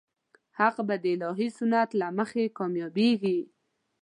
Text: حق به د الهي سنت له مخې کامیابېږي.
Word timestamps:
حق 0.57 0.77
به 0.87 0.95
د 1.03 1.05
الهي 1.15 1.49
سنت 1.57 1.89
له 1.99 2.07
مخې 2.17 2.43
کامیابېږي. 2.57 3.39